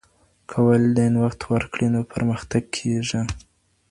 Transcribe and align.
که 0.49 0.57
والدین 0.67 1.13
وخت 1.23 1.41
ورکړي 1.51 1.87
نو 1.93 2.01
پرمختګ 2.13 2.63
کېږي. 2.77 3.21